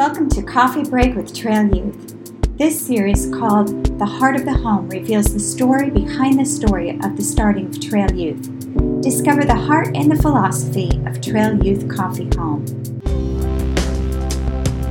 Welcome 0.00 0.30
to 0.30 0.42
Coffee 0.42 0.82
Break 0.82 1.14
with 1.14 1.34
Trail 1.34 1.66
Youth. 1.76 2.56
This 2.56 2.86
series, 2.86 3.26
called 3.26 3.98
The 3.98 4.06
Heart 4.06 4.36
of 4.36 4.46
the 4.46 4.54
Home, 4.54 4.88
reveals 4.88 5.34
the 5.34 5.38
story 5.38 5.90
behind 5.90 6.40
the 6.40 6.46
story 6.46 6.98
of 7.04 7.18
the 7.18 7.22
starting 7.22 7.66
of 7.66 7.78
Trail 7.78 8.10
Youth. 8.10 8.48
Discover 9.02 9.44
the 9.44 9.54
heart 9.54 9.94
and 9.94 10.10
the 10.10 10.16
philosophy 10.16 10.88
of 11.04 11.20
Trail 11.20 11.62
Youth 11.62 11.94
Coffee 11.94 12.30
Home. 12.34 12.64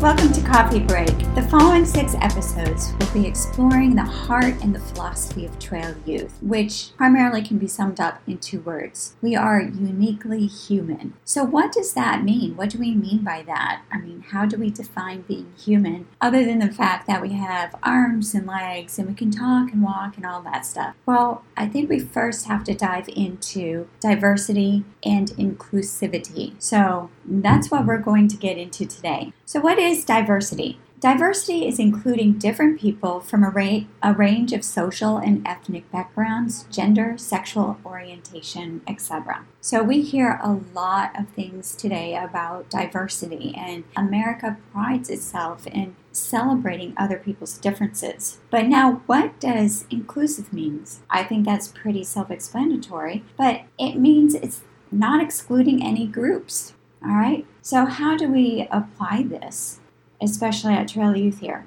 Welcome 0.00 0.32
to 0.32 0.40
Coffee 0.40 0.80
Break. 0.80 1.18
The 1.34 1.46
following 1.50 1.84
six 1.84 2.14
episodes 2.22 2.94
will 2.98 3.12
be 3.12 3.28
exploring 3.28 3.94
the 3.94 4.02
heart 4.02 4.54
and 4.62 4.74
the 4.74 4.80
philosophy 4.80 5.44
of 5.44 5.58
trail 5.58 5.94
youth, 6.06 6.38
which 6.40 6.96
primarily 6.96 7.42
can 7.42 7.58
be 7.58 7.68
summed 7.68 8.00
up 8.00 8.22
in 8.26 8.38
two 8.38 8.60
words. 8.60 9.14
We 9.20 9.36
are 9.36 9.60
uniquely 9.60 10.46
human. 10.46 11.12
So, 11.26 11.44
what 11.44 11.70
does 11.70 11.92
that 11.92 12.24
mean? 12.24 12.56
What 12.56 12.70
do 12.70 12.78
we 12.78 12.94
mean 12.94 13.18
by 13.18 13.42
that? 13.42 13.82
I 13.92 13.98
mean, 13.98 14.22
how 14.22 14.46
do 14.46 14.56
we 14.56 14.70
define 14.70 15.20
being 15.20 15.52
human 15.62 16.06
other 16.18 16.46
than 16.46 16.60
the 16.60 16.72
fact 16.72 17.06
that 17.06 17.20
we 17.20 17.34
have 17.34 17.74
arms 17.82 18.32
and 18.34 18.46
legs 18.46 18.98
and 18.98 19.06
we 19.06 19.14
can 19.14 19.30
talk 19.30 19.70
and 19.70 19.82
walk 19.82 20.16
and 20.16 20.24
all 20.24 20.40
that 20.40 20.64
stuff? 20.64 20.94
Well, 21.04 21.44
I 21.58 21.66
think 21.66 21.90
we 21.90 21.98
first 21.98 22.46
have 22.46 22.64
to 22.64 22.74
dive 22.74 23.10
into 23.10 23.86
diversity 24.00 24.84
and 25.04 25.28
inclusivity. 25.32 26.54
So, 26.58 27.10
that's 27.26 27.70
what 27.70 27.84
we're 27.84 27.98
going 27.98 28.28
to 28.28 28.38
get 28.38 28.56
into 28.56 28.86
today. 28.86 29.34
So, 29.50 29.58
what 29.58 29.80
is 29.80 30.04
diversity? 30.04 30.78
Diversity 31.00 31.66
is 31.66 31.80
including 31.80 32.34
different 32.34 32.78
people 32.78 33.18
from 33.18 33.42
a, 33.42 33.50
ra- 33.50 33.80
a, 34.00 34.14
range 34.14 34.52
of 34.52 34.64
social 34.64 35.16
and 35.16 35.44
ethnic 35.44 35.90
backgrounds, 35.90 36.66
gender, 36.70 37.18
sexual 37.18 37.76
orientation, 37.84 38.80
etc. 38.86 39.44
So, 39.60 39.82
we 39.82 40.02
hear 40.02 40.38
a 40.40 40.60
lot 40.72 41.18
of 41.18 41.30
things 41.30 41.74
today 41.74 42.14
about 42.16 42.70
diversity, 42.70 43.52
and 43.56 43.82
America 43.96 44.56
prides 44.72 45.10
itself 45.10 45.66
in 45.66 45.96
celebrating 46.12 46.94
other 46.96 47.18
people's 47.18 47.58
differences. 47.58 48.38
But 48.50 48.66
now, 48.66 49.02
what 49.06 49.40
does 49.40 49.84
inclusive 49.90 50.52
means? 50.52 51.00
I 51.10 51.24
think 51.24 51.44
that's 51.44 51.66
pretty 51.66 52.04
self 52.04 52.30
explanatory, 52.30 53.24
but 53.36 53.62
it 53.80 53.96
means 53.96 54.36
it's 54.36 54.60
not 54.92 55.20
excluding 55.20 55.82
any 55.84 56.06
groups. 56.06 56.74
All 57.02 57.16
right, 57.16 57.46
so 57.62 57.86
how 57.86 58.16
do 58.16 58.28
we 58.28 58.68
apply 58.70 59.24
this? 59.28 59.80
especially 60.20 60.74
at 60.74 60.88
Trail 60.88 61.16
Youth 61.16 61.40
here. 61.40 61.66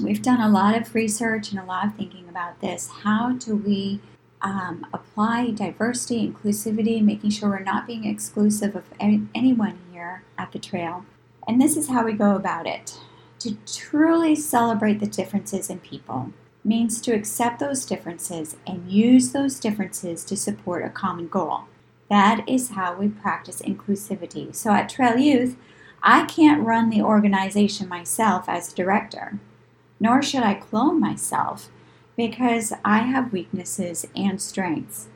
We've 0.00 0.22
done 0.22 0.40
a 0.40 0.48
lot 0.48 0.76
of 0.76 0.94
research 0.94 1.50
and 1.50 1.60
a 1.60 1.64
lot 1.64 1.86
of 1.86 1.94
thinking 1.94 2.28
about 2.28 2.60
this. 2.60 2.88
How 3.02 3.32
do 3.32 3.56
we 3.56 4.00
um, 4.42 4.86
apply 4.92 5.52
diversity, 5.52 6.28
inclusivity, 6.28 7.02
making 7.02 7.30
sure 7.30 7.48
we're 7.48 7.60
not 7.60 7.86
being 7.86 8.04
exclusive 8.04 8.74
of 8.74 8.84
any, 8.98 9.22
anyone 9.34 9.78
here 9.92 10.24
at 10.36 10.52
the 10.52 10.58
trail? 10.58 11.04
And 11.46 11.60
this 11.60 11.76
is 11.76 11.88
how 11.88 12.04
we 12.04 12.12
go 12.12 12.34
about 12.34 12.66
it. 12.66 12.98
To 13.40 13.56
truly 13.66 14.34
celebrate 14.34 15.00
the 15.00 15.06
differences 15.06 15.70
in 15.70 15.78
people 15.78 16.32
means 16.64 17.00
to 17.02 17.12
accept 17.12 17.60
those 17.60 17.84
differences 17.84 18.56
and 18.66 18.90
use 18.90 19.32
those 19.32 19.60
differences 19.60 20.24
to 20.24 20.36
support 20.36 20.84
a 20.84 20.90
common 20.90 21.28
goal. 21.28 21.64
That 22.14 22.48
is 22.48 22.70
how 22.70 22.94
we 22.94 23.08
practice 23.08 23.60
inclusivity. 23.60 24.54
So 24.54 24.70
at 24.70 24.88
Trail 24.88 25.18
Youth, 25.18 25.56
I 26.00 26.26
can't 26.26 26.64
run 26.64 26.88
the 26.88 27.02
organization 27.02 27.88
myself 27.88 28.48
as 28.48 28.72
director, 28.72 29.40
nor 29.98 30.22
should 30.22 30.44
I 30.44 30.54
clone 30.54 31.00
myself 31.00 31.70
because 32.16 32.72
I 32.84 32.98
have 32.98 33.32
weaknesses 33.32 34.06
and 34.14 34.40
strengths. 34.40 35.08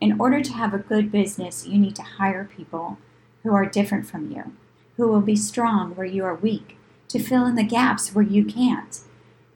In 0.00 0.20
order 0.20 0.40
to 0.40 0.52
have 0.52 0.72
a 0.72 0.78
good 0.78 1.10
business, 1.10 1.66
you 1.66 1.80
need 1.80 1.96
to 1.96 2.02
hire 2.02 2.48
people 2.56 2.98
who 3.42 3.52
are 3.52 3.66
different 3.66 4.06
from 4.06 4.30
you, 4.30 4.52
who 4.98 5.08
will 5.08 5.22
be 5.22 5.34
strong 5.34 5.96
where 5.96 6.06
you 6.06 6.24
are 6.24 6.36
weak, 6.36 6.76
to 7.08 7.18
fill 7.18 7.44
in 7.44 7.56
the 7.56 7.64
gaps 7.64 8.14
where 8.14 8.24
you 8.24 8.44
can't. 8.44 9.00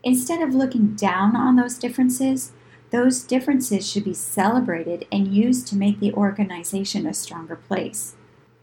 Instead 0.03 0.43
of 0.43 0.57
looking 0.57 0.97
down 0.97 1.37
on 1.37 1.55
those 1.55 1.79
differences, 1.79 2.51
those 2.95 3.25
differences 3.25 3.91
should 3.91 4.05
be 4.05 4.15
celebrated 4.15 5.05
and 5.11 5.35
used 5.35 5.67
to 5.67 5.77
make 5.77 5.99
the 5.99 6.13
organization 6.13 7.07
a 7.07 7.13
stronger 7.13 7.57
place. 7.57 8.15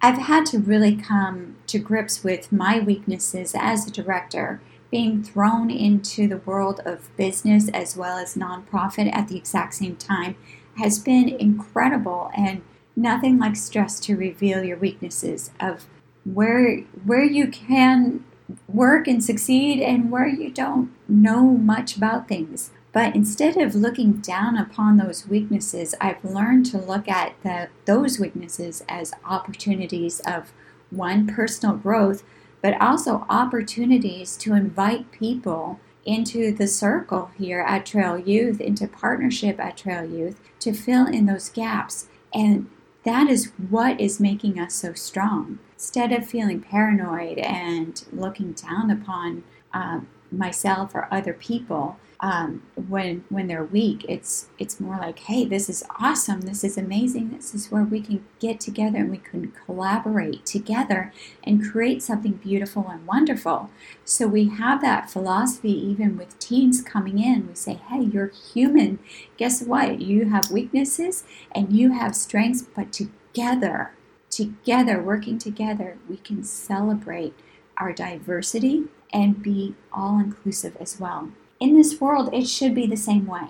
I've 0.01 0.19
had 0.19 0.45
to 0.47 0.57
really 0.57 0.95
come 0.95 1.57
to 1.67 1.77
grips 1.77 2.23
with 2.23 2.49
my 2.49 2.79
weaknesses 2.79 3.53
as 3.53 3.85
a 3.85 3.91
director, 3.91 4.61
being 4.89 5.21
thrown 5.21 5.69
into 5.69 6.29
the 6.29 6.37
world 6.37 6.79
of 6.85 7.13
business 7.17 7.67
as 7.73 7.97
well 7.97 8.17
as 8.17 8.35
nonprofit 8.35 9.13
at 9.13 9.27
the 9.27 9.35
exact 9.35 9.73
same 9.73 9.97
time 9.97 10.37
has 10.77 10.97
been 10.97 11.27
incredible 11.27 12.31
and 12.33 12.61
nothing 12.95 13.37
like 13.37 13.57
stress 13.57 13.99
to 13.99 14.15
reveal 14.15 14.63
your 14.63 14.77
weaknesses 14.77 15.51
of 15.59 15.87
where 16.23 16.77
where 17.03 17.23
you 17.23 17.47
can 17.47 18.23
work 18.69 19.09
and 19.09 19.21
succeed 19.21 19.81
and 19.81 20.09
where 20.09 20.27
you 20.27 20.49
don't 20.49 20.89
know 21.09 21.43
much 21.43 21.97
about 21.97 22.29
things. 22.29 22.71
But 22.93 23.15
instead 23.15 23.55
of 23.57 23.73
looking 23.73 24.13
down 24.13 24.57
upon 24.57 24.97
those 24.97 25.27
weaknesses, 25.27 25.95
I've 26.01 26.23
learned 26.25 26.65
to 26.67 26.77
look 26.77 27.07
at 27.07 27.35
the, 27.43 27.69
those 27.85 28.19
weaknesses 28.19 28.83
as 28.89 29.13
opportunities 29.23 30.19
of 30.21 30.51
one, 30.89 31.25
personal 31.25 31.77
growth, 31.77 32.23
but 32.61 32.79
also 32.81 33.25
opportunities 33.29 34.35
to 34.37 34.53
invite 34.53 35.11
people 35.11 35.79
into 36.05 36.51
the 36.51 36.67
circle 36.67 37.31
here 37.37 37.61
at 37.61 37.85
Trail 37.85 38.17
Youth, 38.17 38.59
into 38.59 38.87
partnership 38.87 39.59
at 39.59 39.77
Trail 39.77 40.05
Youth, 40.05 40.39
to 40.59 40.73
fill 40.73 41.07
in 41.07 41.27
those 41.27 41.49
gaps. 41.49 42.07
And 42.33 42.69
that 43.03 43.29
is 43.29 43.51
what 43.69 43.99
is 43.99 44.19
making 44.19 44.59
us 44.59 44.75
so 44.75 44.93
strong. 44.93 45.59
Instead 45.73 46.11
of 46.11 46.27
feeling 46.27 46.61
paranoid 46.61 47.37
and 47.39 48.03
looking 48.11 48.51
down 48.51 48.91
upon 48.91 49.43
uh, 49.73 50.01
myself 50.31 50.93
or 50.93 51.07
other 51.11 51.33
people, 51.33 51.97
um, 52.21 52.61
when 52.75 53.23
when 53.29 53.47
they're 53.47 53.63
weak, 53.63 54.05
it's 54.07 54.47
it's 54.59 54.79
more 54.79 54.97
like, 54.97 55.19
hey, 55.19 55.43
this 55.43 55.67
is 55.69 55.83
awesome, 55.99 56.41
this 56.41 56.63
is 56.63 56.77
amazing, 56.77 57.31
this 57.31 57.55
is 57.55 57.71
where 57.71 57.83
we 57.83 57.99
can 57.99 58.23
get 58.39 58.59
together 58.59 58.99
and 58.99 59.09
we 59.09 59.17
can 59.17 59.51
collaborate 59.65 60.45
together 60.45 61.11
and 61.43 61.67
create 61.67 62.03
something 62.03 62.33
beautiful 62.33 62.87
and 62.87 63.07
wonderful. 63.07 63.71
So 64.05 64.27
we 64.27 64.49
have 64.49 64.81
that 64.81 65.09
philosophy 65.09 65.71
even 65.71 66.15
with 66.15 66.37
teens 66.37 66.81
coming 66.83 67.17
in. 67.17 67.47
We 67.47 67.55
say, 67.55 67.79
hey, 67.89 68.01
you're 68.01 68.31
human. 68.53 68.99
Guess 69.37 69.63
what? 69.63 69.99
You 69.99 70.29
have 70.29 70.51
weaknesses 70.51 71.23
and 71.53 71.73
you 71.73 71.93
have 71.93 72.15
strengths, 72.15 72.61
but 72.61 72.93
together, 72.93 73.93
together, 74.29 75.01
working 75.01 75.39
together, 75.39 75.97
we 76.07 76.17
can 76.17 76.43
celebrate 76.43 77.33
our 77.77 77.91
diversity 77.93 78.83
and 79.11 79.41
be 79.41 79.73
all 79.91 80.19
inclusive 80.19 80.77
as 80.79 80.99
well. 80.99 81.31
In 81.61 81.75
this 81.75 82.01
world, 82.01 82.33
it 82.33 82.47
should 82.47 82.73
be 82.73 82.87
the 82.87 82.97
same 82.97 83.27
way. 83.27 83.45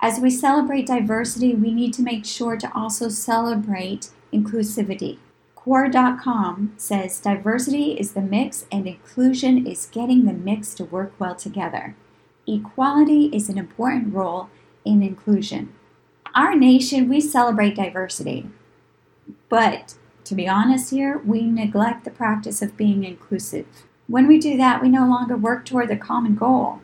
As 0.00 0.20
we 0.20 0.30
celebrate 0.30 0.86
diversity, 0.86 1.52
we 1.52 1.72
need 1.72 1.92
to 1.94 2.02
make 2.02 2.24
sure 2.24 2.56
to 2.56 2.72
also 2.72 3.08
celebrate 3.08 4.10
inclusivity. 4.32 5.18
Quora.com 5.56 6.74
says 6.76 7.18
diversity 7.18 7.94
is 7.94 8.12
the 8.12 8.20
mix 8.20 8.66
and 8.70 8.86
inclusion 8.86 9.66
is 9.66 9.86
getting 9.90 10.26
the 10.26 10.32
mix 10.32 10.74
to 10.74 10.84
work 10.84 11.14
well 11.18 11.34
together. 11.34 11.96
Equality 12.46 13.30
is 13.32 13.48
an 13.48 13.58
important 13.58 14.14
role 14.14 14.48
in 14.84 15.02
inclusion. 15.02 15.72
Our 16.36 16.54
nation, 16.54 17.08
we 17.08 17.20
celebrate 17.20 17.74
diversity. 17.74 18.48
But 19.48 19.96
to 20.22 20.36
be 20.36 20.46
honest 20.46 20.92
here, 20.92 21.18
we 21.18 21.42
neglect 21.42 22.04
the 22.04 22.12
practice 22.12 22.62
of 22.62 22.76
being 22.76 23.02
inclusive. 23.02 23.66
When 24.06 24.28
we 24.28 24.38
do 24.38 24.56
that, 24.56 24.80
we 24.80 24.88
no 24.88 25.08
longer 25.08 25.36
work 25.36 25.64
toward 25.64 25.88
the 25.88 25.96
common 25.96 26.36
goal 26.36 26.80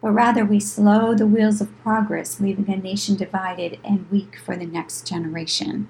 but 0.00 0.10
rather 0.12 0.44
we 0.44 0.60
slow 0.60 1.14
the 1.14 1.26
wheels 1.26 1.60
of 1.60 1.78
progress, 1.82 2.40
leaving 2.40 2.70
a 2.72 2.76
nation 2.76 3.16
divided 3.16 3.78
and 3.84 4.10
weak 4.10 4.38
for 4.38 4.56
the 4.56 4.66
next 4.66 5.06
generation. 5.06 5.88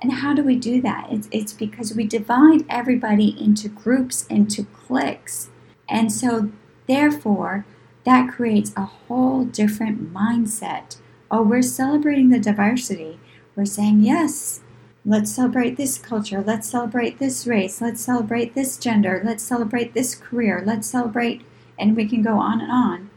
And 0.00 0.12
how 0.14 0.34
do 0.34 0.42
we 0.42 0.56
do 0.56 0.80
that? 0.82 1.08
It's, 1.10 1.28
it's 1.30 1.52
because 1.52 1.94
we 1.94 2.04
divide 2.04 2.64
everybody 2.68 3.36
into 3.40 3.68
groups, 3.68 4.26
into 4.26 4.64
cliques. 4.64 5.50
And 5.88 6.10
so, 6.10 6.50
therefore, 6.88 7.64
that 8.04 8.32
creates 8.32 8.72
a 8.76 8.84
whole 8.84 9.44
different 9.44 10.12
mindset. 10.12 10.96
Oh, 11.30 11.42
we're 11.42 11.62
celebrating 11.62 12.30
the 12.30 12.40
diversity. 12.40 13.20
We're 13.54 13.64
saying, 13.64 14.00
yes, 14.00 14.60
let's 15.04 15.30
celebrate 15.30 15.76
this 15.76 15.98
culture. 15.98 16.42
Let's 16.44 16.68
celebrate 16.68 17.20
this 17.20 17.46
race. 17.46 17.80
Let's 17.80 18.00
celebrate 18.00 18.54
this 18.54 18.76
gender. 18.78 19.22
Let's 19.24 19.44
celebrate 19.44 19.94
this 19.94 20.16
career. 20.16 20.64
Let's 20.66 20.88
celebrate, 20.88 21.42
and 21.78 21.94
we 21.94 22.08
can 22.08 22.22
go 22.22 22.38
on 22.38 22.60
and 22.60 22.72
on. 22.72 23.10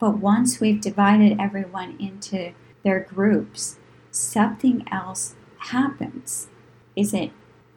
But 0.00 0.16
once 0.16 0.60
we've 0.60 0.80
divided 0.80 1.38
everyone 1.38 1.96
into 2.00 2.52
their 2.82 3.00
groups, 3.00 3.78
something 4.10 4.84
else 4.90 5.34
happens. 5.58 6.48
Is 6.96 7.12
it 7.12 7.30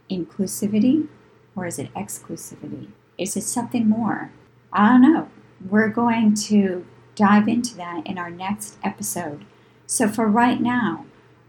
inclusivity 0.09 1.09
or 1.55 1.67
is 1.67 1.77
it 1.77 1.93
exclusivity? 1.93 2.87
Is 3.17 3.35
it 3.35 3.43
something 3.43 3.87
more? 3.87 4.31
I 4.71 4.89
don't 4.93 5.01
know. 5.01 5.29
We're 5.69 5.89
going 5.89 6.33
to 6.35 6.85
dive 7.15 7.47
into 7.47 7.75
that 7.75 8.07
in 8.07 8.17
our 8.17 8.31
next 8.31 8.77
episode. 8.83 9.45
So, 9.85 10.07
for 10.07 10.27
right 10.27 10.59
now, 10.59 11.05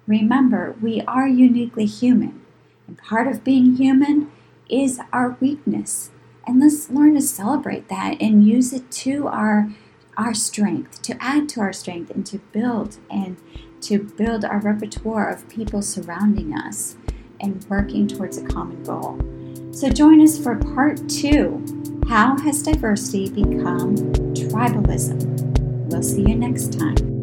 remember 0.06 0.76
we 0.82 1.00
are 1.02 1.26
uniquely 1.26 1.86
human, 1.86 2.42
and 2.86 2.98
part 2.98 3.28
of 3.28 3.44
being 3.44 3.76
human 3.76 4.30
is 4.68 5.00
our 5.12 5.36
weakness. 5.40 6.10
And 6.46 6.60
let's 6.60 6.90
learn 6.90 7.14
to 7.14 7.22
celebrate 7.22 7.88
that 7.88 8.20
and 8.20 8.46
use 8.46 8.72
it 8.72 8.90
to 8.90 9.28
our 9.28 9.70
our 10.16 10.34
strength, 10.34 11.02
to 11.02 11.16
add 11.22 11.48
to 11.50 11.60
our 11.60 11.72
strength 11.72 12.10
and 12.10 12.24
to 12.26 12.38
build 12.52 12.98
and 13.10 13.36
to 13.82 13.98
build 13.98 14.44
our 14.44 14.60
repertoire 14.60 15.28
of 15.28 15.48
people 15.48 15.82
surrounding 15.82 16.54
us 16.54 16.96
and 17.40 17.64
working 17.68 18.06
towards 18.06 18.38
a 18.38 18.44
common 18.44 18.82
goal. 18.82 19.18
So 19.72 19.90
join 19.90 20.20
us 20.20 20.38
for 20.38 20.56
part 20.56 21.08
two 21.08 21.64
How 22.08 22.38
has 22.38 22.62
diversity 22.62 23.30
become 23.30 23.96
tribalism? 24.34 25.90
We'll 25.90 26.02
see 26.02 26.22
you 26.22 26.34
next 26.34 26.78
time. 26.78 27.13